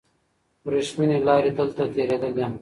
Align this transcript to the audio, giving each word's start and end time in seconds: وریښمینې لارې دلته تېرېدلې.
وریښمینې 0.65 1.17
لارې 1.27 1.51
دلته 1.57 1.83
تېرېدلې. 1.93 2.45